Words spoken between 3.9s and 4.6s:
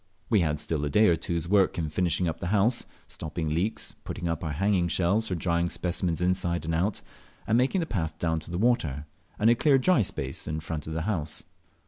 putting up our